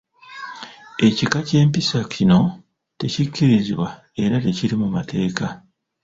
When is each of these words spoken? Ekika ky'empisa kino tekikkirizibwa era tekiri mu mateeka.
Ekika 1.07 1.39
ky'empisa 1.47 1.99
kino 2.13 2.39
tekikkirizibwa 2.99 3.89
era 4.23 4.35
tekiri 4.43 4.75
mu 4.81 4.87
mateeka. 4.95 5.47